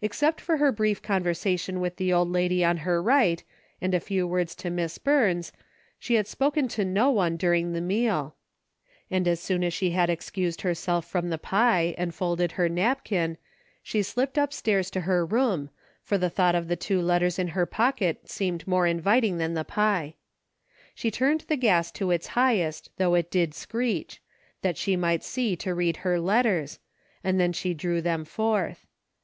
Except 0.00 0.40
for 0.40 0.56
her 0.56 0.72
brief 0.72 1.02
conversation 1.02 1.78
with 1.78 1.94
the 1.94 2.12
old 2.12 2.28
lady 2.28 2.64
on 2.64 2.78
her 2.78 3.00
right, 3.00 3.44
and 3.80 3.94
a 3.94 4.00
few 4.00 4.26
words 4.26 4.56
to 4.56 4.70
Miss 4.70 4.98
Eurns, 5.06 5.52
she 6.00 6.14
had 6.14 6.26
spoken 6.26 6.66
to 6.66 6.84
no 6.84 7.12
one 7.12 7.36
during 7.36 7.72
the 7.72 7.80
meal, 7.80 8.34
and 9.08 9.28
as 9.28 9.38
soon 9.38 9.62
as 9.62 9.72
she 9.72 9.92
had 9.92 10.10
excused 10.10 10.62
herself 10.62 11.04
from 11.06 11.30
the 11.30 11.38
pie 11.38 11.94
and 11.96 12.12
folded 12.12 12.50
her 12.50 12.68
napkin, 12.68 13.38
she 13.84 14.02
slipped 14.02 14.36
upstairs 14.36 14.90
to 14.90 15.02
her 15.02 15.24
room, 15.24 15.70
for 16.02 16.18
the 16.18 16.28
thought 16.28 16.56
14 16.56 16.62
DAILY 16.62 16.64
RATE!' 16.64 16.64
of 16.64 16.68
the 16.68 16.82
two 16.84 17.00
letters 17.00 17.38
in 17.38 17.46
her 17.54 17.64
pocket 17.64 18.28
seemed 18.28 18.66
more 18.66 18.88
inviting 18.88 19.36
than 19.38 19.54
the 19.54 19.62
pie. 19.62 20.16
She 20.92 21.12
turned 21.12 21.42
the 21.42 21.54
gas 21.54 21.92
to 21.92 22.10
its 22.10 22.26
highest 22.34 22.90
though 22.96 23.14
it 23.14 23.30
did 23.30 23.54
screech, 23.54 24.20
that 24.62 24.76
she 24.76 24.96
might 24.96 25.22
see 25.22 25.54
to 25.58 25.72
read 25.72 25.98
her 25.98 26.18
letters, 26.18 26.80
and 27.22 27.38
then 27.38 27.52
she 27.52 27.72
drew 27.72 28.02
them 28.02 28.24
forth. 28.24 28.88